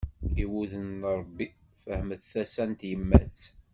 [0.41, 1.47] I wudem n Rebbi,
[1.83, 3.39] fehmet tasa n tyemmat.